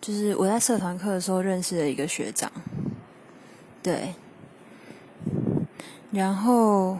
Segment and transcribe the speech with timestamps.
[0.00, 2.50] 就是我在社团课的时候认识了一个学长，
[3.82, 4.14] 对，
[6.10, 6.98] 然后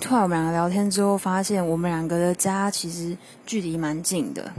[0.00, 4.52] 突然我们两个聊天之后，发现我们两个的家其实距离蛮近的。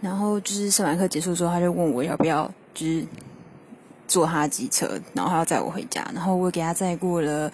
[0.00, 3.06] 然后就是社团课结束之后，他就问我要不要就是
[4.08, 6.04] 坐他机车，然后他要载我回家。
[6.12, 7.52] 然后我给他载过了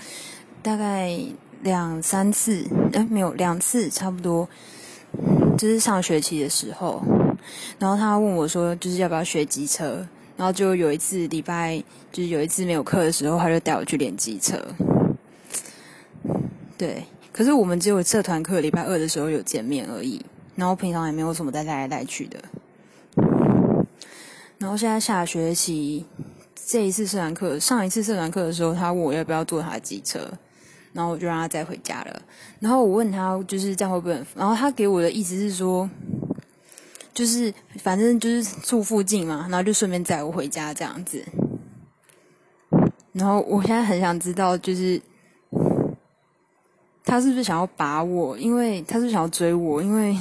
[0.63, 1.19] 大概
[1.63, 4.49] 两三次，哎，没有两次，差不多。
[5.59, 7.03] 就是上学期的时候，
[7.81, 10.07] 然后他问我说，就是要不要学机车？
[10.37, 14.57] 然后就有一次礼拜，就是有一次没有课的时候，他就带我去练机车。
[16.79, 17.03] 对，
[17.33, 20.25] 可是我们只有社团课礼拜二的时候有见面而已，
[20.55, 22.39] 然后平常也没有什么带来带去的。
[24.59, 26.07] 然后现在下学期
[26.55, 30.21] 这一次社团课，上一次社团课的时候，他问我要不要坐他的机车。
[30.99, 32.23] 然后我就让他再回家了。
[32.59, 34.21] 然后我问他，就是这样会不会？
[34.35, 35.89] 然后他给我的意思是说，
[37.15, 41.25] 就是反正就是住附近嘛，然后就顺便载我回家这样子。
[43.13, 45.01] 然后我现在很想知道，就是
[47.05, 48.37] 他是不是想要把我？
[48.37, 50.19] 因为他是想要追我，因为。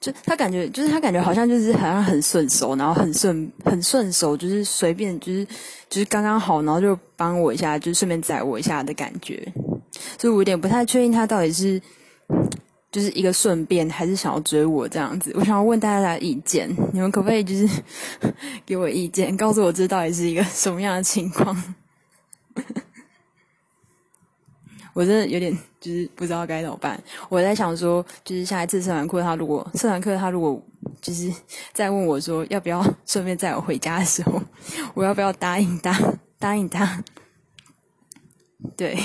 [0.00, 5.44] 就他感觉，就是他感觉好像就是好像很顺手，然后很顺很顺手，就是随便就是
[5.90, 9.46] 就是刚刚好，然后就帮我一下，就顺便载我一下的感觉。
[10.18, 11.80] 所以我有点不太确定他到底是
[12.90, 15.32] 就是一个顺便，还是想要追我这样子。
[15.34, 17.68] 我想要问大家的意见，你们可不可以就是
[18.64, 21.54] 给我意见，告诉我这到底是一个什么样的情况？
[24.92, 27.00] 我真的有点就是不知道该怎么办。
[27.28, 30.60] 我在想说，就是下一次社团课，他如果社团课他如果
[31.00, 31.32] 就是
[31.72, 34.40] 再问我说要不要顺便载我回家的时候，
[34.94, 35.98] 我要不要答应他？
[36.38, 37.02] 答应他？
[38.76, 38.98] 对。